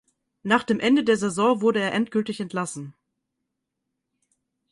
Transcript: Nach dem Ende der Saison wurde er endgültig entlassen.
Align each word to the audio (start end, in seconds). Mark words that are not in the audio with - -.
Nach 0.41 0.63
dem 0.63 0.79
Ende 0.79 1.03
der 1.03 1.15
Saison 1.15 1.61
wurde 1.61 1.79
er 1.79 1.93
endgültig 1.93 2.39
entlassen. 2.39 2.95